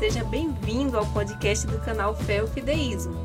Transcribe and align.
seja 0.00 0.24
bem-vindo 0.24 0.96
ao 0.96 1.04
podcast 1.04 1.66
do 1.66 1.78
canal 1.78 2.14
Fé 2.14 2.42
e 2.42 2.46
Fideísmo. 2.46 3.22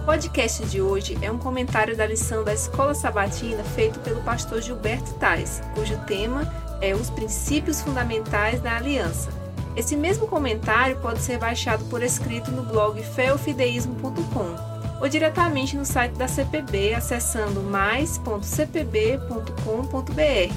O 0.00 0.06
podcast 0.06 0.64
de 0.64 0.80
hoje 0.80 1.18
é 1.20 1.30
um 1.30 1.36
comentário 1.36 1.94
da 1.94 2.06
lição 2.06 2.42
da 2.42 2.54
Escola 2.54 2.94
Sabatina 2.94 3.62
feito 3.62 4.00
pelo 4.00 4.22
pastor 4.22 4.62
Gilberto 4.62 5.12
Tais, 5.16 5.60
cujo 5.74 5.98
tema 6.06 6.50
é 6.80 6.94
Os 6.94 7.10
Princípios 7.10 7.82
Fundamentais 7.82 8.58
da 8.62 8.78
Aliança. 8.78 9.28
Esse 9.76 9.98
mesmo 9.98 10.26
comentário 10.26 10.96
pode 11.02 11.20
ser 11.20 11.36
baixado 11.36 11.84
por 11.90 12.02
escrito 12.02 12.50
no 12.50 12.62
blog 12.62 13.02
feofideísmo.com 13.02 14.69
ou 15.00 15.08
diretamente 15.08 15.76
no 15.76 15.84
site 15.84 16.12
da 16.12 16.28
CPB 16.28 16.94
acessando 16.94 17.60
mais.cpb.com.br 17.62 20.54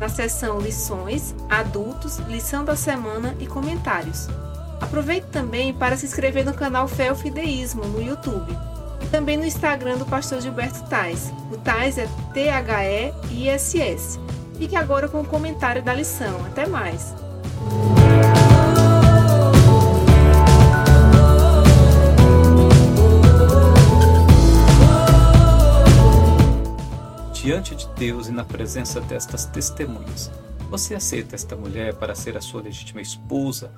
na 0.00 0.08
seção 0.08 0.58
Lições, 0.58 1.32
Adultos, 1.48 2.18
Lição 2.28 2.64
da 2.64 2.74
Semana 2.74 3.36
e 3.38 3.46
Comentários. 3.46 4.26
Aproveite 4.80 5.28
também 5.28 5.72
para 5.72 5.96
se 5.96 6.06
inscrever 6.06 6.44
no 6.44 6.52
canal 6.52 6.88
Fé 6.88 7.14
Fideísmo 7.14 7.84
no 7.84 8.02
YouTube 8.02 8.52
e 9.00 9.06
também 9.06 9.36
no 9.36 9.44
Instagram 9.44 9.98
do 9.98 10.06
pastor 10.06 10.40
Gilberto 10.40 10.82
Tais. 10.88 11.32
O 11.52 11.56
Tais 11.56 11.98
é 11.98 12.08
T-H-E-I-S-S. 12.34 14.18
Fique 14.58 14.74
agora 14.74 15.08
com 15.08 15.20
o 15.20 15.24
comentário 15.24 15.82
da 15.82 15.94
lição. 15.94 16.44
Até 16.46 16.66
mais! 16.66 17.14
Deus 28.02 28.26
e 28.26 28.32
na 28.32 28.44
presença 28.44 29.00
destas 29.00 29.46
testemunhas, 29.46 30.28
você 30.68 30.92
aceita 30.92 31.36
esta 31.36 31.54
mulher 31.54 31.94
para 31.94 32.16
ser 32.16 32.36
a 32.36 32.40
sua 32.40 32.60
legítima 32.60 33.00
esposa, 33.00 33.72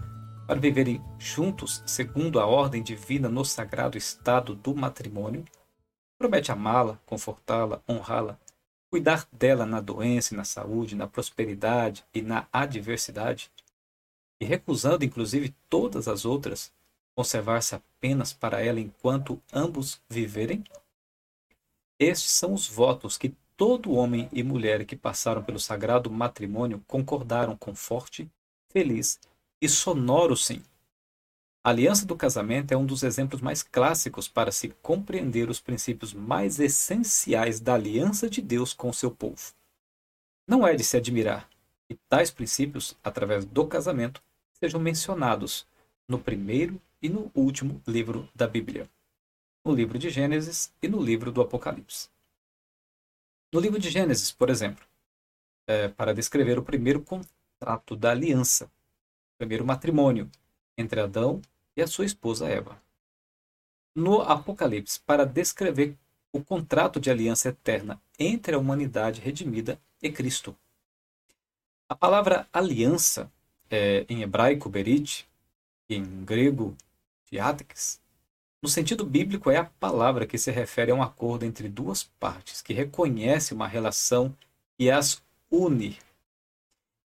para 0.46 0.58
viverem 0.58 1.04
juntos 1.18 1.82
segundo 1.84 2.40
a 2.40 2.46
ordem 2.46 2.82
divina 2.82 3.28
no 3.28 3.44
sagrado 3.44 3.98
estado 3.98 4.54
do 4.54 4.74
matrimônio? 4.74 5.44
Promete 6.16 6.50
amá-la, 6.50 6.98
confortá-la, 7.04 7.82
honrá-la, 7.86 8.38
cuidar 8.90 9.28
dela 9.30 9.66
na 9.66 9.82
doença 9.82 10.32
e 10.32 10.36
na 10.38 10.44
saúde, 10.44 10.96
na 10.96 11.06
prosperidade 11.06 12.02
e 12.14 12.22
na 12.22 12.46
adversidade? 12.50 13.52
E 14.40 14.46
recusando 14.46 15.04
inclusive 15.04 15.54
todas 15.68 16.08
as 16.08 16.24
outras, 16.24 16.72
conservar-se 17.14 17.74
apenas 17.74 18.32
para 18.32 18.64
ela 18.64 18.80
enquanto 18.80 19.38
ambos 19.52 20.00
viverem? 20.08 20.64
Estes 22.00 22.30
são 22.30 22.54
os 22.54 22.66
votos 22.66 23.18
que 23.18 23.34
todo 23.56 23.92
homem 23.92 24.28
e 24.32 24.42
mulher 24.42 24.84
que 24.84 24.96
passaram 24.96 25.42
pelo 25.42 25.58
sagrado 25.58 26.10
matrimônio 26.10 26.82
concordaram 26.86 27.56
com 27.56 27.74
forte, 27.74 28.30
feliz 28.70 29.20
e 29.60 29.68
sonoro 29.68 30.36
sim. 30.36 30.62
A 31.64 31.70
aliança 31.70 32.04
do 32.04 32.16
casamento 32.16 32.72
é 32.72 32.76
um 32.76 32.84
dos 32.84 33.02
exemplos 33.02 33.40
mais 33.40 33.62
clássicos 33.62 34.28
para 34.28 34.52
se 34.52 34.68
compreender 34.82 35.48
os 35.48 35.60
princípios 35.60 36.12
mais 36.12 36.60
essenciais 36.60 37.58
da 37.58 37.74
aliança 37.74 38.28
de 38.28 38.42
Deus 38.42 38.74
com 38.74 38.92
seu 38.92 39.10
povo. 39.10 39.54
Não 40.46 40.66
é 40.66 40.74
de 40.74 40.84
se 40.84 40.96
admirar 40.96 41.48
que 41.88 41.98
tais 42.08 42.30
princípios, 42.30 42.94
através 43.02 43.46
do 43.46 43.66
casamento, 43.66 44.22
sejam 44.52 44.78
mencionados 44.78 45.66
no 46.06 46.18
primeiro 46.18 46.80
e 47.00 47.08
no 47.08 47.30
último 47.34 47.80
livro 47.86 48.28
da 48.34 48.46
Bíblia, 48.46 48.88
no 49.64 49.74
livro 49.74 49.98
de 49.98 50.10
Gênesis 50.10 50.70
e 50.82 50.88
no 50.88 51.02
livro 51.02 51.32
do 51.32 51.40
Apocalipse. 51.40 52.13
No 53.54 53.60
livro 53.60 53.78
de 53.78 53.88
Gênesis, 53.88 54.32
por 54.32 54.50
exemplo, 54.50 54.84
é, 55.64 55.86
para 55.86 56.12
descrever 56.12 56.58
o 56.58 56.64
primeiro 56.64 57.00
contrato 57.00 57.94
da 57.94 58.10
aliança, 58.10 58.64
o 58.64 59.38
primeiro 59.38 59.64
matrimônio 59.64 60.28
entre 60.76 61.00
Adão 61.00 61.40
e 61.76 61.80
a 61.80 61.86
sua 61.86 62.04
esposa 62.04 62.48
Eva. 62.48 62.82
No 63.94 64.22
Apocalipse, 64.22 64.98
para 64.98 65.24
descrever 65.24 65.96
o 66.32 66.42
contrato 66.42 66.98
de 66.98 67.12
aliança 67.12 67.50
eterna 67.50 68.02
entre 68.18 68.56
a 68.56 68.58
humanidade 68.58 69.20
redimida 69.20 69.80
e 70.02 70.10
Cristo. 70.10 70.56
A 71.88 71.94
palavra 71.94 72.48
aliança, 72.52 73.30
é, 73.70 74.04
em 74.08 74.22
hebraico 74.22 74.68
berit, 74.68 75.28
em 75.88 76.24
grego 76.24 76.76
diatex, 77.30 78.00
no 78.64 78.70
sentido 78.70 79.04
bíblico, 79.04 79.50
é 79.50 79.58
a 79.58 79.66
palavra 79.66 80.26
que 80.26 80.38
se 80.38 80.50
refere 80.50 80.90
a 80.90 80.94
um 80.94 81.02
acordo 81.02 81.44
entre 81.44 81.68
duas 81.68 82.02
partes, 82.02 82.62
que 82.62 82.72
reconhece 82.72 83.52
uma 83.52 83.68
relação 83.68 84.34
e 84.78 84.90
as 84.90 85.22
une. 85.50 85.98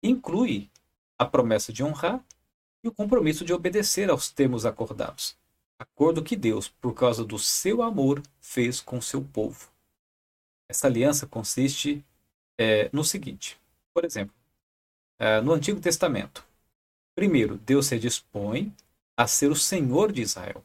Inclui 0.04 0.70
a 1.18 1.24
promessa 1.24 1.72
de 1.72 1.82
honrar 1.82 2.22
e 2.84 2.90
o 2.90 2.92
compromisso 2.92 3.46
de 3.46 3.54
obedecer 3.54 4.10
aos 4.10 4.30
termos 4.30 4.66
acordados. 4.66 5.38
Acordo 5.80 6.22
que 6.22 6.36
Deus, 6.36 6.68
por 6.68 6.94
causa 6.94 7.24
do 7.24 7.40
seu 7.40 7.82
amor, 7.82 8.22
fez 8.42 8.82
com 8.82 9.00
seu 9.00 9.24
povo. 9.24 9.70
Essa 10.68 10.88
aliança 10.88 11.26
consiste 11.26 12.04
é, 12.58 12.90
no 12.92 13.02
seguinte: 13.06 13.58
por 13.94 14.04
exemplo, 14.04 14.36
é, 15.18 15.40
no 15.40 15.54
Antigo 15.54 15.80
Testamento, 15.80 16.46
primeiro, 17.16 17.56
Deus 17.60 17.86
se 17.86 17.98
dispõe 17.98 18.76
a 19.16 19.26
ser 19.26 19.50
o 19.50 19.56
Senhor 19.56 20.12
de 20.12 20.22
Israel 20.22 20.62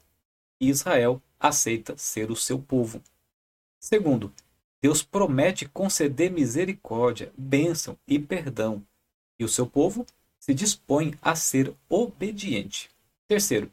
e 0.61 0.69
Israel 0.69 1.23
aceita 1.39 1.97
ser 1.97 2.31
o 2.31 2.37
seu 2.37 2.59
povo. 2.59 3.03
Segundo, 3.81 4.33
Deus 4.83 5.03
promete 5.03 5.69
conceder 5.69 6.31
misericórdia, 6.31 7.33
bênção 7.37 7.97
e 8.07 8.19
perdão, 8.19 8.85
e 9.39 9.45
o 9.45 9.49
seu 9.49 9.67
povo 9.67 10.07
se 10.39 10.55
dispõe 10.55 11.15
a 11.21 11.35
ser 11.35 11.75
obediente. 11.89 12.91
Terceiro, 13.27 13.71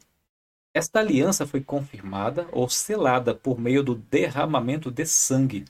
esta 0.74 1.00
aliança 1.00 1.46
foi 1.46 1.62
confirmada 1.62 2.46
ou 2.52 2.68
selada 2.68 3.34
por 3.34 3.58
meio 3.58 3.82
do 3.82 3.94
derramamento 3.94 4.90
de 4.90 5.04
sangue, 5.06 5.64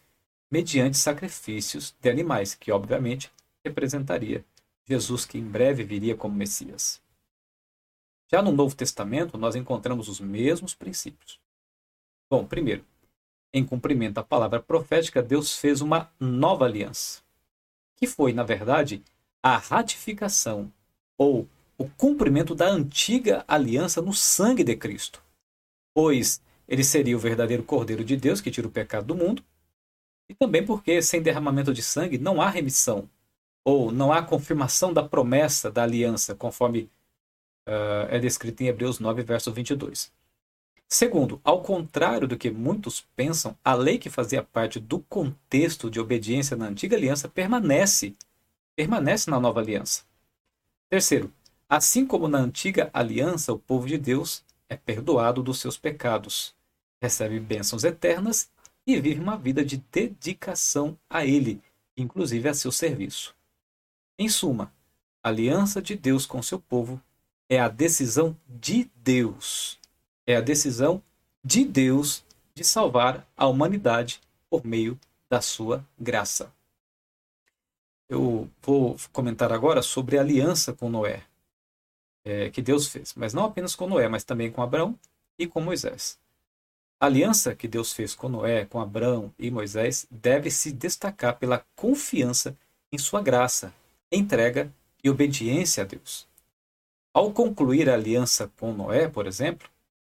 mediante 0.51 0.97
sacrifícios 0.97 1.95
de 2.01 2.11
animais, 2.11 2.55
que 2.55 2.73
obviamente 2.73 3.31
representaria 3.65 4.45
Jesus 4.85 5.25
que 5.25 5.39
em 5.39 5.45
breve 5.45 5.85
viria 5.85 6.17
como 6.17 6.35
Messias. 6.35 7.01
Já 8.31 8.43
no 8.43 8.53
Novo 8.53 8.77
Testamento, 8.77 9.39
nós 9.39 9.57
encontramos 9.57 10.07
os 10.09 10.21
mesmos 10.21 10.75
princípios. 10.75 11.41
Bom, 12.31 12.45
primeiro, 12.45 12.85
em 13.55 13.65
cumprimento 13.65 14.19
à 14.19 14.23
palavra 14.23 14.61
profética, 14.61 15.23
Deus 15.23 15.57
fez 15.57 15.81
uma 15.81 16.13
nova 16.21 16.67
aliança, 16.67 17.23
que 17.97 18.07
foi, 18.07 18.35
na 18.35 18.43
verdade, 18.43 19.03
a 19.43 19.57
ratificação 19.57 20.71
ou 21.17 21.49
o 21.79 21.89
cumprimento 21.89 22.55
da 22.55 22.67
antiga 22.67 23.45
aliança 23.49 24.03
no 24.03 24.13
sangue 24.13 24.63
de 24.63 24.77
Cristo. 24.77 25.23
Pois 25.95 26.43
ele 26.69 26.85
seria 26.85 27.17
o 27.17 27.21
verdadeiro 27.21 27.63
Cordeiro 27.63 28.05
de 28.05 28.15
Deus 28.15 28.43
que 28.43 28.51
tira 28.51 28.69
o 28.69 28.71
pecado 28.71 29.07
do 29.07 29.15
mundo, 29.15 29.43
e 30.29 30.35
também 30.35 30.63
porque 30.63 31.01
sem 31.01 31.23
derramamento 31.23 31.73
de 31.73 31.83
sangue 31.83 32.19
não 32.19 32.43
há 32.43 32.51
remissão, 32.51 33.09
ou 33.65 33.91
não 33.91 34.13
há 34.13 34.23
confirmação 34.23 34.93
da 34.93 35.03
promessa 35.03 35.71
da 35.71 35.83
aliança, 35.83 36.35
conforme 36.35 36.91
uh, 37.69 38.09
é 38.09 38.19
descrito 38.19 38.63
em 38.63 38.67
Hebreus 38.67 38.99
9, 38.99 39.23
verso 39.23 39.53
22. 39.53 40.11
Segundo, 40.89 41.39
ao 41.45 41.63
contrário 41.63 42.27
do 42.27 42.39
que 42.39 42.51
muitos 42.51 43.03
pensam, 43.15 43.57
a 43.63 43.75
lei 43.75 43.99
que 43.99 44.09
fazia 44.09 44.43
parte 44.43 44.81
do 44.81 45.01
contexto 45.01 45.91
de 45.91 46.01
obediência 46.01 46.57
na 46.57 46.67
antiga 46.67 46.97
aliança 46.97 47.29
permanece, 47.29 48.17
permanece 48.75 49.31
na 49.31 49.39
nova 49.39 49.61
aliança. 49.61 50.05
Terceiro, 50.89 51.31
assim 51.69 52.07
como 52.07 52.27
na 52.27 52.39
antiga 52.39 52.89
aliança, 52.95 53.53
o 53.53 53.59
povo 53.59 53.87
de 53.87 53.99
Deus 53.99 54.43
é 54.67 54.77
perdoado 54.77 55.43
dos 55.43 55.61
seus 55.61 55.77
pecados, 55.77 56.55
recebe 57.03 57.39
bênçãos 57.39 57.85
eternas 57.85 58.51
e 58.87 58.99
vive 58.99 59.21
uma 59.21 59.37
vida 59.37 59.63
de 59.63 59.77
dedicação 59.93 60.99
a 61.11 61.27
Ele, 61.27 61.61
inclusive 61.95 62.49
a 62.49 62.55
seu 62.55 62.73
serviço. 62.73 63.37
Em 64.19 64.29
suma, 64.31 64.73
a 65.23 65.29
aliança 65.29 65.83
de 65.83 65.95
Deus 65.95 66.25
com 66.25 66.43
seu 66.43 66.59
povo 66.59 66.99
é 67.49 67.59
a 67.59 67.69
decisão 67.69 68.37
de 68.47 68.91
Deus. 68.97 69.79
É 70.27 70.37
a 70.37 70.41
decisão 70.41 71.03
de 71.43 71.65
Deus 71.65 72.25
de 72.55 72.63
salvar 72.63 73.27
a 73.37 73.47
humanidade 73.47 74.21
por 74.51 74.65
meio 74.65 74.99
da 75.31 75.41
sua 75.41 75.85
graça. 75.99 76.53
Eu 78.09 78.49
vou 78.63 78.97
comentar 79.13 79.53
agora 79.53 79.83
sobre 79.83 80.19
a 80.19 80.21
aliança 80.21 80.73
com 80.73 80.89
Noé, 80.89 81.23
é, 82.25 82.51
que 82.51 82.63
Deus 82.63 82.89
fez, 82.89 83.15
mas 83.15 83.35
não 83.35 83.45
apenas 83.45 83.75
com 83.75 83.87
Noé, 83.87 84.09
mas 84.09 84.25
também 84.25 84.51
com 84.51 84.63
Abraão 84.63 84.99
e 85.39 85.47
com 85.47 85.61
Moisés. 85.61 86.19
A 87.01 87.07
aliança 87.07 87.55
que 87.55 87.69
Deus 87.69 87.93
fez 87.93 88.15
com 88.15 88.29
Noé, 88.29 88.65
com 88.65 88.81
Abraão 88.81 89.33
e 89.39 89.51
Moisés 89.51 90.07
deve 90.11 90.51
se 90.51 90.73
destacar 90.73 91.39
pela 91.39 91.65
confiança 91.77 92.57
em 92.91 92.99
sua 92.99 93.23
graça, 93.23 93.73
entrega 94.11 94.73
e 95.05 95.09
obediência 95.09 95.85
a 95.85 95.87
Deus. 95.87 96.28
Ao 97.19 97.33
concluir 97.33 97.91
a 97.91 97.95
aliança 97.95 98.49
com 98.61 98.73
Noé, 98.73 99.09
por 99.09 99.27
exemplo, 99.27 99.69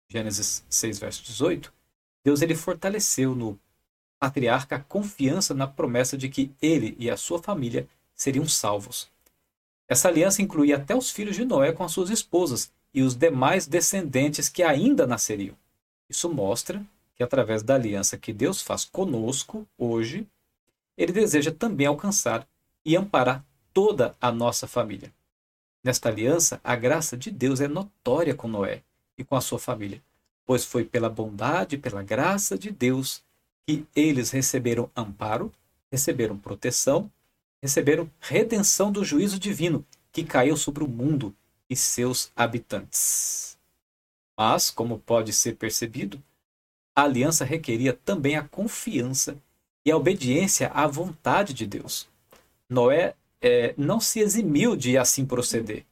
Gênesis 0.08 0.64
6, 0.68 0.98
verso 0.98 1.22
18, 1.22 1.72
Deus 2.24 2.42
ele 2.42 2.56
fortaleceu 2.56 3.32
no 3.32 3.56
patriarca 4.18 4.74
a 4.74 4.80
confiança 4.80 5.54
na 5.54 5.68
promessa 5.68 6.18
de 6.18 6.28
que 6.28 6.50
ele 6.60 6.96
e 6.98 7.08
a 7.08 7.16
sua 7.16 7.40
família 7.40 7.88
seriam 8.12 8.48
salvos. 8.48 9.08
Essa 9.86 10.08
aliança 10.08 10.42
incluía 10.42 10.78
até 10.78 10.96
os 10.96 11.12
filhos 11.12 11.36
de 11.36 11.44
Noé 11.44 11.70
com 11.70 11.84
as 11.84 11.92
suas 11.92 12.10
esposas 12.10 12.72
e 12.92 13.02
os 13.02 13.14
demais 13.14 13.68
descendentes 13.68 14.48
que 14.48 14.64
ainda 14.64 15.06
nasceriam. 15.06 15.54
Isso 16.10 16.28
mostra 16.28 16.84
que, 17.14 17.22
através 17.22 17.62
da 17.62 17.76
aliança 17.76 18.18
que 18.18 18.32
Deus 18.32 18.60
faz 18.60 18.84
conosco 18.84 19.64
hoje, 19.78 20.26
ele 20.98 21.12
deseja 21.12 21.52
também 21.52 21.86
alcançar 21.86 22.44
e 22.84 22.96
amparar 22.96 23.44
toda 23.72 24.16
a 24.20 24.32
nossa 24.32 24.66
família. 24.66 25.14
Nesta 25.86 26.08
aliança, 26.08 26.60
a 26.64 26.74
graça 26.74 27.16
de 27.16 27.30
Deus 27.30 27.60
é 27.60 27.68
notória 27.68 28.34
com 28.34 28.48
Noé 28.48 28.82
e 29.16 29.22
com 29.22 29.36
a 29.36 29.40
sua 29.40 29.56
família, 29.56 30.02
pois 30.44 30.64
foi 30.64 30.84
pela 30.84 31.08
bondade 31.08 31.76
e 31.76 31.78
pela 31.78 32.02
graça 32.02 32.58
de 32.58 32.72
Deus 32.72 33.22
que 33.64 33.86
eles 33.94 34.32
receberam 34.32 34.90
amparo, 34.96 35.52
receberam 35.88 36.36
proteção, 36.36 37.08
receberam 37.62 38.10
redenção 38.18 38.90
do 38.90 39.04
juízo 39.04 39.38
divino 39.38 39.86
que 40.10 40.24
caiu 40.24 40.56
sobre 40.56 40.82
o 40.82 40.88
mundo 40.88 41.32
e 41.70 41.76
seus 41.76 42.32
habitantes. 42.34 43.56
Mas, 44.36 44.72
como 44.72 44.98
pode 44.98 45.32
ser 45.32 45.54
percebido, 45.54 46.20
a 46.96 47.04
aliança 47.04 47.44
requeria 47.44 47.92
também 47.92 48.34
a 48.34 48.42
confiança 48.42 49.36
e 49.84 49.92
a 49.92 49.96
obediência 49.96 50.66
à 50.74 50.84
vontade 50.88 51.54
de 51.54 51.64
Deus. 51.64 52.08
Noé 52.68 53.14
é, 53.40 53.74
não 53.76 54.00
se 54.00 54.20
eximiu 54.20 54.76
de 54.76 54.96
assim 54.96 55.26
proceder, 55.26 55.84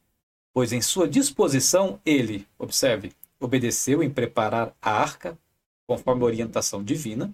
pois 0.53 0.71
em 0.71 0.81
sua 0.81 1.07
disposição 1.07 1.99
ele, 2.05 2.47
observe, 2.57 3.13
obedeceu 3.39 4.01
em 4.01 4.09
preparar 4.09 4.75
a 4.81 4.91
arca, 4.91 5.37
conforme 5.87 6.23
a 6.23 6.25
orientação 6.25 6.83
divina, 6.83 7.33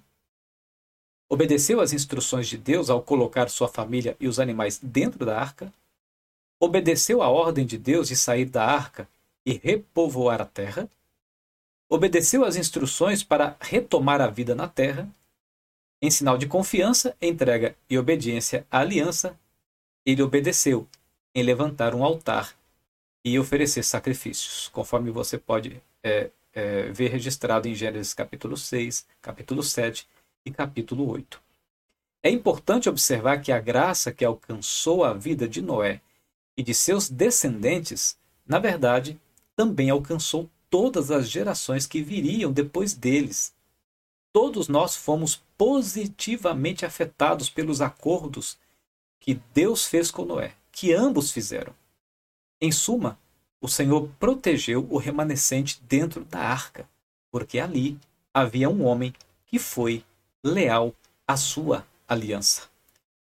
obedeceu 1.29 1.79
às 1.79 1.93
instruções 1.93 2.47
de 2.47 2.57
Deus 2.57 2.89
ao 2.89 3.01
colocar 3.01 3.49
sua 3.49 3.67
família 3.67 4.17
e 4.19 4.27
os 4.27 4.39
animais 4.39 4.79
dentro 4.83 5.25
da 5.25 5.39
arca, 5.39 5.71
obedeceu 6.59 7.21
à 7.21 7.29
ordem 7.29 7.65
de 7.65 7.77
Deus 7.77 8.09
de 8.09 8.15
sair 8.15 8.45
da 8.45 8.65
arca 8.65 9.07
e 9.45 9.53
repovoar 9.53 10.41
a 10.41 10.45
terra, 10.45 10.89
obedeceu 11.89 12.43
às 12.43 12.55
instruções 12.55 13.23
para 13.23 13.55
retomar 13.59 14.21
a 14.21 14.27
vida 14.27 14.53
na 14.53 14.67
terra, 14.67 15.09
em 16.01 16.11
sinal 16.11 16.37
de 16.37 16.47
confiança, 16.47 17.15
entrega 17.21 17.75
e 17.89 17.97
obediência 17.97 18.65
à 18.69 18.79
aliança, 18.79 19.39
ele 20.05 20.21
obedeceu 20.21 20.87
em 21.33 21.43
levantar 21.43 21.95
um 21.95 22.03
altar 22.03 22.55
e 23.23 23.37
oferecer 23.37 23.83
sacrifícios, 23.83 24.67
conforme 24.69 25.11
você 25.11 25.37
pode 25.37 25.81
é, 26.03 26.31
é, 26.53 26.91
ver 26.91 27.09
registrado 27.09 27.67
em 27.67 27.75
Gênesis 27.75 28.13
capítulo 28.13 28.57
6, 28.57 29.05
capítulo 29.21 29.63
7 29.63 30.07
e 30.45 30.51
capítulo 30.51 31.09
8. 31.09 31.41
É 32.23 32.29
importante 32.29 32.89
observar 32.89 33.41
que 33.41 33.51
a 33.51 33.59
graça 33.59 34.11
que 34.11 34.25
alcançou 34.25 35.03
a 35.03 35.13
vida 35.13 35.47
de 35.47 35.61
Noé 35.61 36.01
e 36.57 36.63
de 36.63 36.73
seus 36.73 37.09
descendentes, 37.09 38.17
na 38.45 38.59
verdade, 38.59 39.19
também 39.55 39.89
alcançou 39.89 40.49
todas 40.69 41.11
as 41.11 41.29
gerações 41.29 41.85
que 41.85 42.01
viriam 42.01 42.51
depois 42.51 42.93
deles. 42.93 43.53
Todos 44.33 44.67
nós 44.67 44.95
fomos 44.95 45.43
positivamente 45.57 46.85
afetados 46.85 47.49
pelos 47.49 47.81
acordos 47.81 48.57
que 49.21 49.35
Deus 49.53 49.85
fez 49.85 50.11
com 50.11 50.25
Noé, 50.25 50.53
que 50.71 50.91
ambos 50.91 51.31
fizeram. 51.31 51.73
Em 52.59 52.71
suma, 52.71 53.17
o 53.61 53.67
Senhor 53.67 54.09
protegeu 54.19 54.85
o 54.89 54.97
remanescente 54.97 55.79
dentro 55.83 56.25
da 56.25 56.39
arca, 56.39 56.89
porque 57.31 57.59
ali 57.59 57.97
havia 58.33 58.69
um 58.69 58.83
homem 58.83 59.13
que 59.45 59.59
foi 59.59 60.03
leal 60.43 60.93
à 61.27 61.37
sua 61.37 61.85
aliança. 62.07 62.63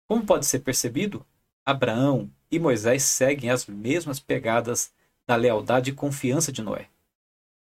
Como 0.05 0.25
pode 0.25 0.45
ser 0.45 0.59
percebido, 0.59 1.25
Abraão 1.65 2.29
e 2.51 2.59
Moisés 2.59 3.03
seguem 3.03 3.49
as 3.49 3.65
mesmas 3.65 4.19
pegadas 4.19 4.91
da 5.25 5.35
lealdade 5.35 5.91
e 5.91 5.93
confiança 5.93 6.51
de 6.51 6.61
Noé. 6.61 6.89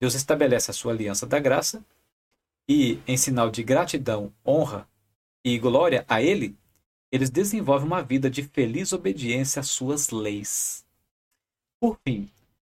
Deus 0.00 0.14
estabelece 0.14 0.70
a 0.70 0.74
sua 0.74 0.92
aliança 0.92 1.26
da 1.26 1.38
graça 1.38 1.84
e, 2.68 3.00
em 3.06 3.16
sinal 3.16 3.50
de 3.50 3.62
gratidão, 3.62 4.32
honra 4.46 4.88
e 5.44 5.58
glória 5.58 6.04
a 6.08 6.22
Ele, 6.22 6.56
eles 7.12 7.28
desenvolvem 7.28 7.86
uma 7.86 8.02
vida 8.02 8.30
de 8.30 8.42
feliz 8.42 8.94
obediência 8.94 9.60
às 9.60 9.68
suas 9.68 10.08
leis. 10.08 10.82
Por 11.78 11.98
fim, 12.02 12.30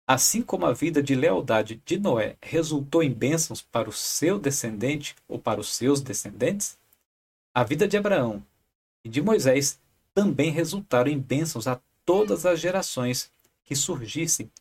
assim 0.06 0.44
como 0.44 0.68
a 0.68 0.74
vida 0.74 1.02
de 1.02 1.16
lealdade 1.16 1.82
de 1.84 2.00
Noé 2.00 2.38
resultou 2.40 3.02
em 3.02 3.12
bênçãos 3.12 3.64
para 3.64 3.90
o 3.90 3.94
seu 3.94 4.38
descendente 4.38 5.16
ou 5.28 5.40
para 5.40 5.60
os 5.60 5.76
seus 5.76 6.02
descendentes, 6.02 6.78
a 7.52 7.64
vida 7.64 7.88
de 7.88 7.98
Abraão 7.98 8.46
e 9.04 9.10
de 9.10 9.22
Moisés 9.24 9.80
também 10.14 10.52
resultaram 10.52 11.10
em 11.10 11.18
bênçãos 11.18 11.68
a 11.68 11.82
todas 12.06 12.46
as 12.46 12.60
gerações 12.60 13.32
que 13.64 13.76
surgissem 13.76 14.52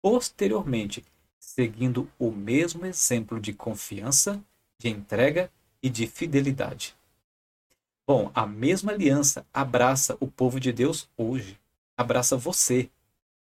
posteriormente, 0.00 1.04
seguindo 1.38 2.10
o 2.18 2.30
mesmo 2.30 2.86
exemplo 2.86 3.38
de 3.38 3.52
confiança, 3.52 4.42
de 4.78 4.88
entrega 4.88 5.50
e 5.82 5.90
de 5.90 6.06
fidelidade. 6.06 6.96
Bom, 8.06 8.30
a 8.32 8.46
mesma 8.46 8.92
aliança 8.92 9.44
abraça 9.52 10.16
o 10.20 10.28
povo 10.28 10.60
de 10.60 10.72
Deus 10.72 11.08
hoje, 11.16 11.58
abraça 11.96 12.36
você. 12.36 12.88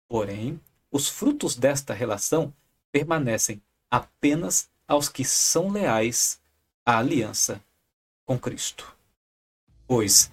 Porém, 0.08 0.58
os 0.90 1.08
frutos 1.08 1.54
desta 1.54 1.92
relação 1.92 2.54
permanecem 2.90 3.60
apenas 3.90 4.70
aos 4.88 5.10
que 5.10 5.24
são 5.24 5.68
leais 5.68 6.40
à 6.86 6.98
aliança 6.98 7.60
com 8.24 8.38
Cristo. 8.38 8.96
Pois, 9.86 10.32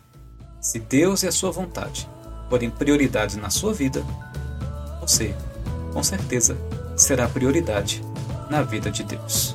se 0.61 0.79
Deus 0.79 1.23
e 1.23 1.27
a 1.27 1.31
sua 1.31 1.51
vontade 1.51 2.09
forem 2.49 2.69
prioridades 2.69 3.35
na 3.35 3.49
sua 3.49 3.73
vida, 3.73 4.03
você, 5.01 5.35
com 5.91 6.01
certeza, 6.01 6.57
será 6.95 7.27
prioridade 7.27 8.01
na 8.49 8.61
vida 8.61 8.89
de 8.89 9.03
Deus. 9.03 9.53